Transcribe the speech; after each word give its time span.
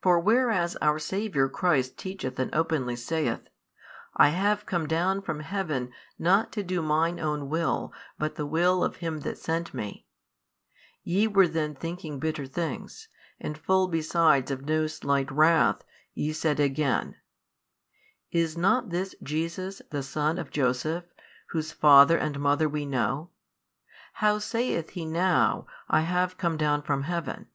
For 0.00 0.18
whereas 0.18 0.74
our 0.76 0.98
Saviour 0.98 1.46
Christ 1.46 1.98
teacheth 1.98 2.38
and 2.38 2.48
openly 2.54 2.96
saith, 2.96 3.50
I 4.16 4.30
have 4.30 4.64
come 4.64 4.86
down 4.86 5.20
from 5.20 5.40
heaven 5.40 5.92
not 6.18 6.50
to 6.52 6.62
do 6.62 6.80
Mine 6.80 7.20
own 7.20 7.50
will 7.50 7.92
but 8.18 8.36
the 8.36 8.46
will 8.46 8.82
of 8.82 8.96
Him 9.04 9.18
That 9.20 9.36
sent 9.36 9.74
Me, 9.74 10.06
ye 11.02 11.26
were 11.26 11.46
then 11.46 11.74
thinking 11.74 12.18
bitter 12.18 12.46
things, 12.46 13.08
and 13.38 13.58
full 13.58 13.86
besides 13.88 14.50
of 14.50 14.64
no 14.64 14.86
slight 14.86 15.30
wrath, 15.30 15.84
ye 16.14 16.32
said 16.32 16.58
again, 16.58 17.16
Is 18.30 18.56
not 18.56 18.88
this 18.88 19.14
Jesus 19.22 19.82
the 19.90 20.02
son 20.02 20.38
of 20.38 20.48
Joseph, 20.50 21.04
whose 21.48 21.70
father 21.70 22.16
and 22.16 22.40
mother 22.40 22.66
WE 22.66 22.86
know? 22.86 23.28
how 24.14 24.38
saith 24.38 24.88
He 24.92 25.04
now, 25.04 25.66
I 25.86 26.00
have 26.00 26.38
come 26.38 26.56
down 26.56 26.80
from 26.80 27.02
heaven? 27.02 27.48